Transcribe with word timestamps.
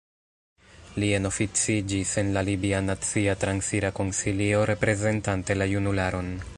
Li 1.01 1.09
enoficiĝis 1.17 2.13
en 2.21 2.33
la 2.37 2.43
libia 2.49 2.79
Nacia 2.87 3.37
Transira 3.45 3.95
Konsilio 4.01 4.67
reprezentante 4.75 5.59
la 5.63 5.71
junularon. 5.75 6.33